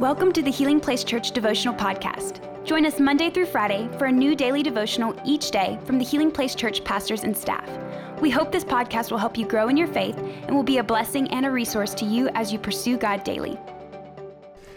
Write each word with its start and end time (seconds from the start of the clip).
Welcome 0.00 0.30
to 0.34 0.42
the 0.42 0.50
Healing 0.52 0.78
Place 0.78 1.02
Church 1.02 1.32
Devotional 1.32 1.74
Podcast. 1.74 2.64
Join 2.64 2.86
us 2.86 3.00
Monday 3.00 3.30
through 3.30 3.46
Friday 3.46 3.88
for 3.98 4.04
a 4.04 4.12
new 4.12 4.36
daily 4.36 4.62
devotional 4.62 5.20
each 5.24 5.50
day 5.50 5.76
from 5.86 5.98
the 5.98 6.04
Healing 6.04 6.30
Place 6.30 6.54
Church 6.54 6.84
pastors 6.84 7.24
and 7.24 7.36
staff. 7.36 7.68
We 8.20 8.30
hope 8.30 8.52
this 8.52 8.62
podcast 8.62 9.10
will 9.10 9.18
help 9.18 9.36
you 9.36 9.44
grow 9.44 9.66
in 9.66 9.76
your 9.76 9.88
faith 9.88 10.16
and 10.16 10.54
will 10.54 10.62
be 10.62 10.78
a 10.78 10.84
blessing 10.84 11.26
and 11.32 11.44
a 11.44 11.50
resource 11.50 11.94
to 11.94 12.04
you 12.04 12.28
as 12.34 12.52
you 12.52 12.60
pursue 12.60 12.96
God 12.96 13.24
daily. 13.24 13.58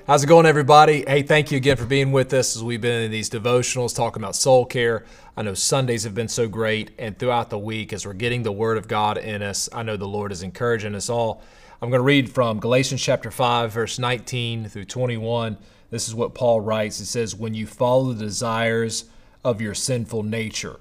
How's 0.08 0.24
it 0.24 0.28
going, 0.28 0.48
everybody? 0.48 1.04
Hey, 1.08 1.22
thank 1.22 1.52
you 1.52 1.58
again 1.58 1.78
for 1.78 1.86
being 1.86 2.12
with 2.12 2.34
us 2.34 2.56
as 2.56 2.64
we've 2.64 2.82
been 2.82 3.04
in 3.04 3.12
these 3.12 3.30
devotionals 3.30 3.96
talking 3.96 4.24
about 4.24 4.36
soul 4.36 4.66
care. 4.66 5.06
I 5.38 5.44
know 5.44 5.54
Sundays 5.54 6.04
have 6.04 6.16
been 6.16 6.30
so 6.30 6.48
great, 6.48 6.96
and 6.98 7.16
throughout 7.16 7.52
the 7.52 7.60
week, 7.60 7.94
as 7.94 8.08
we're 8.08 8.14
getting 8.14 8.42
the 8.42 8.52
Word 8.52 8.80
of 8.80 8.88
God 8.88 9.20
in 9.20 9.44
us, 9.44 9.70
I 9.72 9.84
know 9.84 9.98
the 9.98 10.08
Lord 10.08 10.32
is 10.32 10.42
encouraging 10.42 10.96
us 10.96 11.12
all. 11.12 11.44
I'm 11.84 11.90
going 11.90 11.98
to 11.98 12.04
read 12.04 12.30
from 12.30 12.60
Galatians 12.60 13.02
chapter 13.02 13.32
5, 13.32 13.72
verse 13.72 13.98
19 13.98 14.70
through 14.70 14.86
21. 14.86 15.58
This 15.90 16.08
is 16.08 16.14
what 16.14 16.36
Paul 16.36 16.62
writes. 16.62 17.00
It 17.00 17.08
says, 17.08 17.34
When 17.34 17.56
you 17.56 17.66
follow 17.66 18.14
the 18.14 18.24
desires 18.24 19.06
of 19.44 19.62
your 19.62 19.74
sinful 19.74 20.22
nature, 20.22 20.80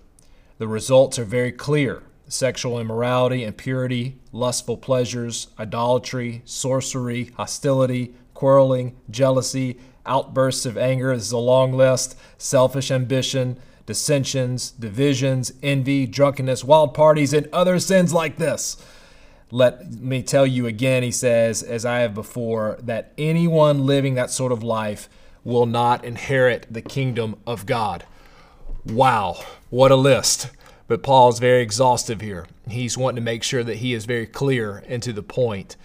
the 0.59 0.69
results 0.69 1.19
are 1.19 1.25
very 1.25 1.53
clear 1.53 2.03
sexual 2.29 2.79
immorality, 2.79 3.45
impurity, 3.45 4.19
lustful 4.31 4.77
pleasures, 4.77 5.49
idolatry, 5.59 6.43
sorcery, 6.45 7.33
hostility, 7.39 8.15
quarreling, 8.35 8.95
jealousy, 9.09 9.79
outbursts 10.05 10.67
of 10.67 10.77
anger. 10.77 11.15
This 11.15 11.29
is 11.29 11.33
a 11.33 11.39
long 11.39 11.73
list. 11.73 12.15
Selfish 12.37 12.91
ambition, 12.91 13.59
dissensions, 13.87 14.71
divisions, 14.73 15.51
envy, 15.63 16.07
drunkenness, 16.07 16.63
wild 16.63 16.93
parties, 16.93 17.33
and 17.33 17.49
other 17.55 17.79
sins 17.79 18.13
like 18.13 18.37
this 18.37 18.77
let 19.51 19.91
me 19.93 20.23
tell 20.23 20.47
you 20.47 20.67
again, 20.67 21.03
he 21.03 21.11
says, 21.11 21.63
as 21.63 21.85
I 21.85 22.01
have 22.01 22.15
before, 22.15 22.79
that 22.83 23.13
anyone 23.19 23.85
living 23.85 24.15
that 24.15 24.31
sort 24.31 24.53
of 24.53 24.63
life 24.63 25.09
will 25.43 25.67
not 25.67 26.05
inherit 26.05 26.67
the 26.71 26.83
kingdom 26.83 27.37
of 27.47 27.67
God. 27.67 28.05
Wow, 28.87 29.43
what 29.69 29.91
a 29.91 29.97
list. 29.97 30.51
But 30.87 31.03
Paul 31.03 31.29
is 31.29 31.39
very 31.39 31.63
exhaustive 31.63 32.21
here. 32.21 32.47
He's 32.69 32.99
wanting 32.99 33.17
to 33.17 33.23
make 33.23 33.43
sure 33.43 33.65
that 33.65 33.77
he 33.77 33.95
is 33.95 34.07
very 34.07 34.27
clear 34.27 34.85
and 34.89 35.03
to 35.03 35.13
the 35.13 35.23
point. 35.23 35.77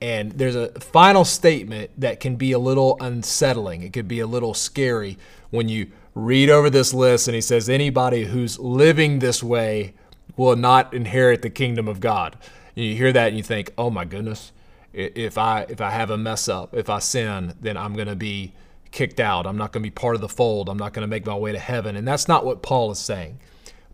And 0.00 0.32
there's 0.32 0.56
a 0.56 0.68
final 0.80 1.24
statement 1.24 1.90
that 1.98 2.20
can 2.20 2.36
be 2.36 2.52
a 2.52 2.58
little 2.58 2.96
unsettling. 3.00 3.82
It 3.82 3.92
could 3.92 4.08
be 4.08 4.20
a 4.20 4.26
little 4.26 4.54
scary 4.54 5.18
when 5.50 5.68
you 5.68 5.90
read 6.14 6.50
over 6.50 6.70
this 6.70 6.94
list 6.94 7.26
and 7.26 7.34
he 7.34 7.40
says, 7.40 7.68
anybody 7.68 8.24
who's 8.24 8.58
living 8.58 9.18
this 9.18 9.42
way 9.42 9.94
will 10.36 10.56
not 10.56 10.94
inherit 10.94 11.42
the 11.42 11.50
kingdom 11.50 11.88
of 11.88 12.00
God 12.00 12.36
you 12.84 12.94
hear 12.94 13.12
that 13.12 13.28
and 13.28 13.36
you 13.36 13.42
think, 13.42 13.72
oh 13.76 13.90
my 13.90 14.04
goodness, 14.04 14.52
if 14.92 15.38
I 15.38 15.66
if 15.68 15.80
I 15.80 15.90
have 15.90 16.10
a 16.10 16.18
mess 16.18 16.48
up, 16.48 16.74
if 16.74 16.88
I 16.88 16.98
sin, 16.98 17.54
then 17.60 17.76
I'm 17.76 17.94
going 17.94 18.08
to 18.08 18.16
be 18.16 18.52
kicked 18.90 19.20
out. 19.20 19.46
I'm 19.46 19.56
not 19.56 19.72
going 19.72 19.82
to 19.82 19.86
be 19.86 19.94
part 19.94 20.14
of 20.14 20.20
the 20.20 20.28
fold. 20.28 20.68
I'm 20.68 20.78
not 20.78 20.92
going 20.92 21.02
to 21.02 21.08
make 21.08 21.26
my 21.26 21.36
way 21.36 21.52
to 21.52 21.58
heaven. 21.58 21.96
And 21.96 22.06
that's 22.06 22.28
not 22.28 22.44
what 22.44 22.62
Paul 22.62 22.90
is 22.90 22.98
saying. 22.98 23.38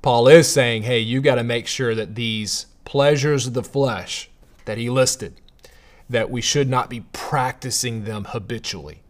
Paul 0.02 0.28
is 0.28 0.48
saying, 0.48 0.82
hey, 0.82 0.98
you 1.00 1.20
got 1.20 1.36
to 1.36 1.42
make 1.42 1.66
sure 1.66 1.94
that 1.94 2.14
these 2.14 2.66
pleasures 2.84 3.46
of 3.46 3.54
the 3.54 3.62
flesh 3.62 4.30
that 4.66 4.78
he 4.78 4.90
listed, 4.90 5.40
that 6.08 6.30
we 6.30 6.40
should 6.40 6.68
not 6.68 6.90
be 6.90 7.00
practicing 7.12 8.04
them 8.04 8.26
habitually. 8.26 9.00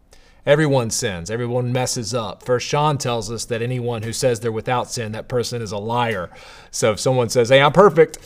Everyone 0.45 0.91
sins. 0.91 1.31
Everyone 1.31 1.73
messes 1.73 2.13
up. 2.13 2.43
First 2.43 2.69
John 2.69 2.97
tells 2.97 3.31
us 3.31 3.45
that 3.45 3.63
anyone 3.63 4.03
who 4.03 4.13
says 4.13 4.39
they're 4.39 4.51
without 4.51 4.91
sin, 4.91 5.11
that 5.13 5.27
person 5.27 5.61
is 5.61 5.71
a 5.71 5.77
liar. 5.77 6.29
So 6.69 6.91
if 6.91 6.99
someone 6.99 7.29
says, 7.29 7.49
"Hey, 7.49 7.61
I'm 7.61 7.71
perfect," 7.71 8.19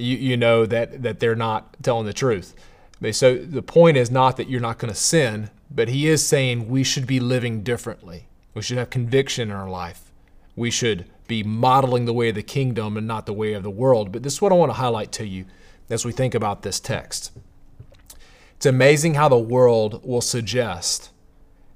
you, 0.00 0.16
you 0.16 0.36
know 0.36 0.66
that, 0.66 1.02
that 1.02 1.20
they're 1.20 1.36
not 1.36 1.76
telling 1.82 2.06
the 2.06 2.12
truth. 2.12 2.54
So 3.12 3.36
the 3.36 3.62
point 3.62 3.96
is 3.96 4.10
not 4.10 4.36
that 4.38 4.48
you're 4.48 4.60
not 4.60 4.78
going 4.78 4.92
to 4.92 4.98
sin, 4.98 5.50
but 5.70 5.88
he 5.88 6.08
is 6.08 6.26
saying 6.26 6.68
we 6.68 6.82
should 6.82 7.06
be 7.06 7.20
living 7.20 7.62
differently. 7.62 8.28
We 8.54 8.62
should 8.62 8.78
have 8.78 8.90
conviction 8.90 9.50
in 9.50 9.56
our 9.56 9.68
life. 9.68 10.10
We 10.54 10.70
should 10.70 11.04
be 11.28 11.42
modeling 11.42 12.06
the 12.06 12.14
way 12.14 12.30
of 12.30 12.36
the 12.36 12.42
kingdom 12.42 12.96
and 12.96 13.06
not 13.06 13.26
the 13.26 13.32
way 13.32 13.52
of 13.52 13.62
the 13.62 13.70
world. 13.70 14.12
But 14.12 14.22
this 14.22 14.34
is 14.34 14.42
what 14.42 14.52
I 14.52 14.54
want 14.54 14.70
to 14.70 14.74
highlight 14.74 15.12
to 15.12 15.26
you 15.26 15.44
as 15.90 16.04
we 16.04 16.12
think 16.12 16.34
about 16.34 16.62
this 16.62 16.80
text. 16.80 17.32
It's 18.56 18.66
amazing 18.66 19.14
how 19.14 19.28
the 19.28 19.38
world 19.38 20.00
will 20.02 20.22
suggest 20.22 21.10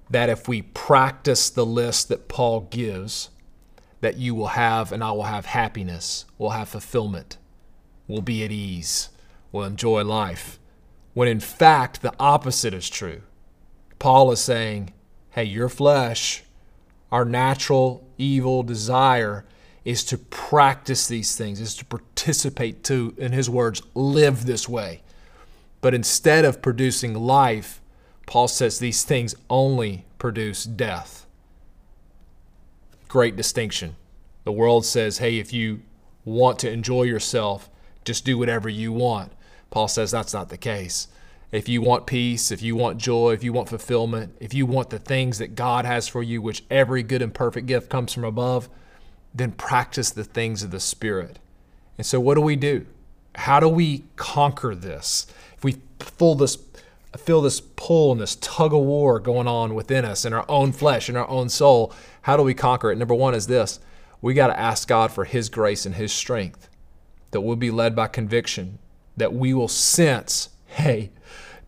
that 0.08 0.31
if 0.31 0.48
we 0.48 0.62
practice 0.62 1.50
the 1.50 1.66
list 1.66 2.08
that 2.08 2.28
Paul 2.28 2.62
gives, 2.62 3.28
that 4.00 4.16
you 4.16 4.34
will 4.34 4.48
have 4.48 4.91
and 4.91 5.04
I 5.04 5.12
will 5.12 5.25
have 5.25 5.47
happiness, 5.47 6.25
will 6.38 6.50
have 6.50 6.70
fulfillment 6.70 7.37
will 8.10 8.22
be 8.22 8.44
at 8.44 8.53
ease, 8.53 9.09
will 9.53 9.65
enjoy 9.65 10.04
life. 10.04 10.59
When 11.15 11.28
in 11.28 11.41
fact, 11.41 12.03
the 12.03 12.15
opposite 12.19 12.75
is 12.75 12.88
true. 12.91 13.22
Paul 13.98 14.31
is 14.32 14.41
saying, 14.41 14.93
hey, 15.31 15.44
your 15.44 15.69
flesh, 15.69 16.43
our 17.12 17.25
natural 17.25 18.06
evil 18.19 18.62
desire 18.62 19.44
is 19.84 20.04
to 20.04 20.19
practice 20.19 21.09
these 21.09 21.37
things, 21.37 21.60
is 21.60 21.75
to 21.76 21.84
participate 21.84 22.84
to, 22.84 23.15
in 23.16 23.32
his 23.32 23.49
words, 23.49 23.82
live 23.94 24.44
this 24.47 24.69
way. 24.69 25.03
But 25.81 25.94
instead 25.94 26.44
of 26.44 26.62
producing 26.62 27.15
life, 27.15 27.81
Paul 28.26 28.49
says 28.49 28.78
these 28.78 29.03
things 29.03 29.34
only 29.49 30.04
produce 30.19 30.65
death. 30.65 31.26
Great 33.09 33.34
distinction. 33.34 33.97
The 34.44 34.53
world 34.53 34.84
says, 34.84 35.19
hey, 35.19 35.38
if 35.38 35.53
you 35.53 35.82
want 36.25 36.59
to 36.60 36.70
enjoy 36.70 37.04
yourself, 37.04 37.70
just 38.05 38.25
do 38.25 38.38
whatever 38.38 38.69
you 38.69 38.93
want. 38.93 39.33
Paul 39.71 39.88
says 39.88 40.11
that's 40.11 40.34
not 40.34 40.49
the 40.49 40.56
case. 40.56 41.09
If 41.53 41.69
you 41.69 41.83
want 41.83 42.06
peace, 42.06 42.53
if 42.53 42.62
you 42.62 42.77
want 42.77 42.99
joy, 42.99 43.33
if 43.33 43.43
you 43.43 43.53
want 43.53 43.69
fulfillment, 43.69 44.37
if 44.41 44.55
you 44.55 44.66
want 44.66 44.91
the 44.91 45.00
things 45.00 45.38
that 45.38 45.56
God 45.56 45.84
has 45.84 46.06
for 46.06 46.22
you, 46.22 46.41
which 46.41 46.65
every 46.71 47.03
good 47.03 47.22
and 47.22 47.34
perfect 47.34 47.66
gift 47.66 47.91
comes 47.91 48.12
from 48.12 48.25
above, 48.25 48.69
then 49.34 49.53
practice 49.53 50.11
the 50.11 50.25
things 50.25 50.62
of 50.62 50.71
the 50.71 50.81
Spirit. 50.81 51.41
And 51.99 52.06
so, 52.06 52.21
what 52.21 52.37
do 52.37 52.41
we 52.41 52.56
do? 52.56 52.87
How 53.34 53.61
do 53.61 53.69
we 53.69 54.05
conquer 54.17 54.75
this? 54.75 55.27
If 55.56 55.65
we 55.65 55.77
feel 55.99 56.37
this, 56.37 56.56
feel 57.17 57.43
this 57.43 57.61
pull 57.61 58.12
and 58.12 58.21
this 58.21 58.37
tug 58.37 58.72
of 58.72 58.81
war 58.81 59.19
going 59.19 59.49
on 59.49 59.75
within 59.75 60.05
us 60.05 60.25
in 60.25 60.32
our 60.32 60.44
own 60.49 60.72
flesh, 60.72 61.09
in 61.09 61.17
our 61.17 61.28
own 61.28 61.49
soul, 61.49 61.93
how 62.22 62.37
do 62.37 62.44
we 62.44 62.55
conquer 62.55 62.93
it? 62.93 62.99
Number 62.99 63.15
one 63.15 63.34
is 63.34 63.49
this 63.49 63.81
we 64.22 64.34
got 64.34 64.49
to 64.49 64.59
ask 64.59 64.87
God 64.87 65.11
for 65.11 65.25
His 65.25 65.49
grace 65.49 65.84
and 65.84 65.97
His 65.97 66.12
strength 66.12 66.69
that 67.30 67.41
we'll 67.41 67.56
be 67.56 67.70
led 67.70 67.94
by 67.94 68.06
conviction, 68.06 68.78
that 69.16 69.32
we 69.32 69.54
will 69.54 69.68
sense, 69.68 70.50
hey, 70.66 71.10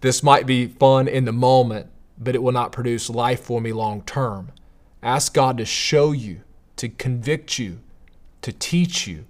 this 0.00 0.22
might 0.22 0.46
be 0.46 0.66
fun 0.66 1.06
in 1.08 1.24
the 1.24 1.32
moment, 1.32 1.88
but 2.18 2.34
it 2.34 2.42
will 2.42 2.52
not 2.52 2.72
produce 2.72 3.08
life 3.08 3.40
for 3.40 3.60
me 3.60 3.72
long 3.72 4.02
term. 4.02 4.50
Ask 5.02 5.34
God 5.34 5.58
to 5.58 5.64
show 5.64 6.12
you, 6.12 6.42
to 6.76 6.88
convict 6.88 7.58
you, 7.58 7.80
to 8.42 8.52
teach 8.52 9.06
you. 9.06 9.24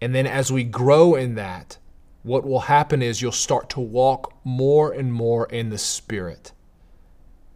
And 0.00 0.14
then 0.14 0.26
as 0.26 0.52
we 0.52 0.64
grow 0.64 1.14
in 1.14 1.34
that, 1.34 1.78
what 2.22 2.44
will 2.44 2.60
happen 2.60 3.02
is 3.02 3.22
you'll 3.22 3.32
start 3.32 3.70
to 3.70 3.80
walk 3.80 4.34
more 4.44 4.92
and 4.92 5.12
more 5.12 5.46
in 5.46 5.70
the 5.70 5.78
Spirit. 5.78 6.52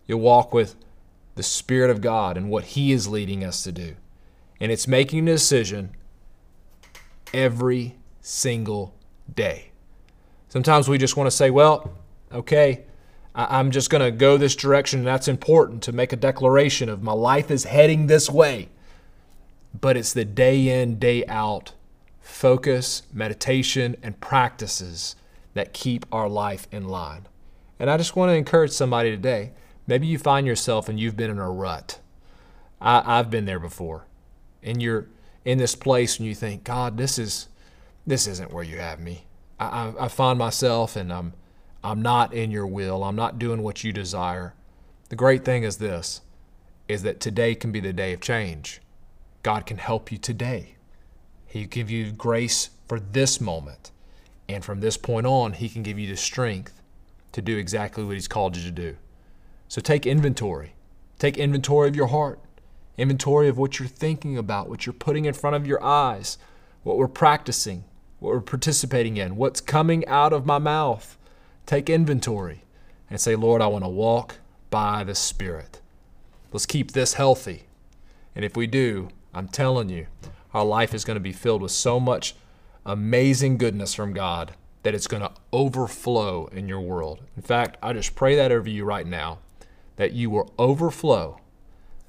You'll 0.07 0.21
walk 0.21 0.55
with 0.55 0.77
the 1.35 1.43
Spirit 1.43 1.91
of 1.91 2.01
God 2.01 2.37
and 2.37 2.51
what 2.51 2.65
He 2.65 2.93
is 2.93 3.09
leading 3.09 3.45
us 3.45 3.63
to 3.65 3.73
do. 3.73 3.97
And 4.61 4.73
it's 4.73 4.89
making 4.89 5.29
a 5.29 5.33
decision 5.33 5.95
every 7.33 7.97
single 8.21 8.95
day. 9.35 9.71
Sometimes 10.49 10.89
we 10.89 10.99
just 10.99 11.17
want 11.17 11.29
to 11.29 11.31
say, 11.31 11.51
well, 11.51 11.93
okay, 12.31 12.85
I'm 13.35 13.71
just 13.71 13.89
going 13.89 14.03
to 14.03 14.11
go 14.11 14.37
this 14.37 14.55
direction, 14.55 15.01
and 15.01 15.07
that's 15.07 15.29
important 15.29 15.83
to 15.85 15.93
make 15.93 16.13
a 16.13 16.17
declaration 16.17 16.89
of 16.89 17.03
my 17.03 17.13
life 17.13 17.51
is 17.51 17.65
heading 17.65 18.07
this 18.07 18.29
way. 18.29 18.69
But 19.79 19.97
it's 19.97 20.13
the 20.13 20.25
day 20.25 20.83
in, 20.83 20.99
day 20.99 21.25
out 21.27 21.73
focus, 22.21 23.03
meditation, 23.13 23.97
and 24.03 24.19
practices 24.21 25.17
that 25.55 25.73
keep 25.73 26.07
our 26.13 26.29
life 26.29 26.67
in 26.71 26.89
line. 26.89 27.27
And 27.79 27.91
I 27.91 27.97
just 27.97 28.17
want 28.17 28.31
to 28.31 28.35
encourage 28.35 28.71
somebody 28.71 29.11
today. 29.11 29.53
Maybe 29.87 30.07
you 30.07 30.19
find 30.19 30.47
yourself 30.47 30.89
and 30.89 30.99
you've 30.99 31.17
been 31.17 31.31
in 31.31 31.39
a 31.39 31.51
rut. 31.51 31.99
I, 32.81 33.17
have 33.17 33.31
been 33.31 33.45
there 33.45 33.59
before. 33.59 34.07
And 34.63 34.81
you're 34.81 35.09
in 35.45 35.59
this 35.59 35.75
place 35.75 36.19
and 36.19 36.27
you 36.27 36.35
think, 36.35 36.65
God, 36.65 36.97
this 36.97 37.19
is 37.19 37.49
this 38.07 38.27
isn't 38.27 38.53
where 38.53 38.65
you 38.65 38.79
have 38.79 39.01
me. 39.01 39.27
I, 39.61 39.67
I, 39.67 40.05
I 40.05 40.09
find 40.09 40.39
myself 40.39 40.97
and 40.97 41.13
I'm 41.13 41.35
I'm 41.85 42.03
not 42.03 42.33
in 42.33 42.51
your 42.51 42.67
will. 42.67 43.05
I'm 43.05 43.17
not 43.17 43.39
doing 43.39 43.63
what 43.63 43.83
you 43.83 43.93
desire. 43.93 44.55
The 45.09 45.17
great 45.17 45.45
thing 45.45 45.65
is 45.65 45.79
this 45.79 46.21
is 46.89 47.03
that 47.03 47.21
today 47.21 47.55
can 47.55 47.73
be 47.73 47.81
the 47.81 47.93
day 47.93 48.13
of 48.13 48.21
change. 48.21 48.81
God 49.43 49.67
can 49.67 49.79
help 49.79 50.13
you 50.13 50.19
today. 50.19 50.77
He 51.47 51.65
give 51.65 51.91
you 51.91 52.13
grace 52.13 52.71
for 52.87 53.01
this 53.01 53.41
moment. 53.41 53.91
And 54.49 54.65
from 54.65 54.81
this 54.81 54.97
point 54.97 55.27
on, 55.27 55.55
he 55.55 55.69
can 55.69 55.83
give 55.83 55.99
you 55.99 56.09
the 56.09 56.17
strength 56.17 56.83
to 57.33 57.41
do 57.41 57.57
exactly 57.57 58.05
what 58.05 58.15
he's 58.15 58.29
called 58.29 58.57
you 58.57 58.63
to 58.63 58.71
do. 58.71 58.97
So 59.69 59.81
take 59.81 60.07
inventory. 60.07 60.75
Take 61.19 61.39
inventory 61.39 61.89
of 61.89 61.97
your 61.97 62.09
heart 62.09 62.41
inventory 62.97 63.49
of 63.49 63.59
what 63.59 63.79
you're 63.79 63.89
thinking 63.89 64.37
about, 64.37 64.69
what 64.69 64.87
you're 64.87 64.93
putting 64.93 65.25
in 65.25 65.35
front 65.35 65.57
of 65.57 65.67
your 65.67 65.83
eyes, 65.83 66.39
what 66.83 66.97
we're 66.97 67.09
practicing, 67.09 67.85
what 68.19 68.35
we're 68.35 68.41
participating 68.41 69.17
in, 69.17 69.37
what's 69.37 69.61
coming 69.61 70.07
out 70.07 70.33
of 70.33 70.47
my 70.47 70.59
mouth. 70.59 71.17
Take 71.67 71.89
inventory 71.89 72.65
and 73.09 73.21
say, 73.21 73.37
Lord, 73.37 73.63
I 73.63 73.67
want 73.67 73.85
to 73.85 73.89
walk 73.89 74.37
by 74.71 75.05
the 75.05 75.15
Spirit. 75.15 75.81
Let's 76.53 76.67
keep 76.67 76.93
this 76.93 77.15
healthy. 77.15 77.65
And 78.35 78.45
if 78.45 78.57
we 78.57 78.67
do, 78.67 79.09
I'm 79.35 79.49
telling 79.49 79.89
you, 79.89 80.07
our 80.55 80.65
life 80.65 80.95
is 80.95 81.05
going 81.05 81.17
to 81.17 81.21
be 81.21 81.33
filled 81.33 81.63
with 81.63 81.73
so 81.73 81.99
much 81.99 82.35
amazing 82.85 83.59
goodness 83.59 83.95
from 83.95 84.13
God 84.13 84.55
that 84.83 84.95
it's 84.95 85.07
going 85.07 85.23
to 85.23 85.33
overflow 85.53 86.47
in 86.47 86.69
your 86.69 86.81
world. 86.81 87.21
In 87.37 87.43
fact, 87.43 87.77
I 87.83 87.93
just 87.93 88.15
pray 88.15 88.35
that 88.37 88.53
over 88.53 88.69
you 88.69 88.85
right 88.85 89.07
now 89.07 89.39
that 89.97 90.13
you 90.13 90.31
will 90.31 90.53
overflow 90.59 91.39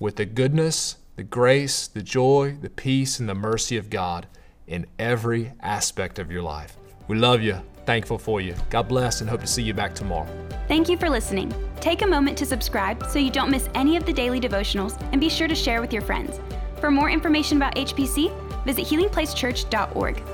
with 0.04 0.18
the 0.18 0.26
goodness, 0.26 0.98
the 1.16 1.24
grace, 1.24 1.88
the 1.88 2.04
joy, 2.04 2.58
the 2.60 2.70
peace, 2.70 3.22
and 3.22 3.30
the 3.30 3.34
mercy 3.34 3.78
of 3.78 3.90
God 3.90 4.28
in 4.68 4.86
every 5.00 5.54
aspect 5.62 6.20
of 6.20 6.30
your 6.30 6.42
life. 6.42 6.76
We 7.08 7.16
love 7.16 7.42
you, 7.42 7.62
thankful 7.86 8.18
for 8.18 8.42
you. 8.42 8.54
God 8.70 8.90
bless, 8.90 9.22
and 9.22 9.30
hope 9.30 9.40
to 9.40 9.48
see 9.48 9.64
you 9.64 9.74
back 9.74 9.96
tomorrow. 9.96 10.28
Thank 10.68 10.90
you 10.90 10.98
for 10.98 11.10
listening. 11.10 11.56
Take 11.80 12.02
a 12.02 12.08
moment 12.08 12.38
to 12.40 12.46
subscribe 12.46 13.10
so 13.10 13.18
you 13.18 13.32
don't 13.32 13.50
miss 13.50 13.70
any 13.76 13.96
of 13.96 14.06
the 14.06 14.12
daily 14.12 14.42
devotionals 14.42 15.02
and 15.14 15.22
be 15.22 15.30
sure 15.30 15.48
to 15.48 15.56
share 15.56 15.80
with 15.80 15.94
your 15.94 16.02
friends. 16.02 16.38
For 16.82 16.92
more 16.92 17.10
information 17.10 17.56
about 17.56 17.76
HPC, 17.76 18.30
visit 18.66 18.86
healingplacechurch.org. 18.86 20.33